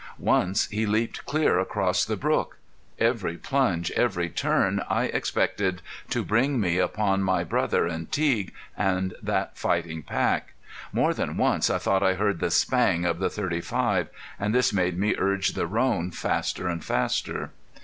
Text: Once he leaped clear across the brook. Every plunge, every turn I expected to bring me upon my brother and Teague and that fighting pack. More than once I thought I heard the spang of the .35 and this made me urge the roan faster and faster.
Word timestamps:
Once 0.17 0.67
he 0.69 0.87
leaped 0.87 1.27
clear 1.27 1.59
across 1.59 2.03
the 2.03 2.17
brook. 2.17 2.57
Every 2.97 3.37
plunge, 3.37 3.91
every 3.91 4.29
turn 4.29 4.81
I 4.89 5.03
expected 5.03 5.83
to 6.09 6.25
bring 6.25 6.59
me 6.59 6.79
upon 6.79 7.21
my 7.21 7.43
brother 7.43 7.85
and 7.85 8.11
Teague 8.11 8.51
and 8.75 9.13
that 9.21 9.59
fighting 9.59 10.01
pack. 10.01 10.53
More 10.91 11.13
than 11.13 11.37
once 11.37 11.69
I 11.69 11.77
thought 11.77 12.01
I 12.01 12.15
heard 12.15 12.39
the 12.39 12.49
spang 12.49 13.05
of 13.05 13.19
the 13.19 13.29
.35 13.29 14.07
and 14.39 14.55
this 14.55 14.73
made 14.73 14.97
me 14.97 15.13
urge 15.19 15.49
the 15.49 15.67
roan 15.67 16.09
faster 16.09 16.67
and 16.67 16.83
faster. 16.83 17.51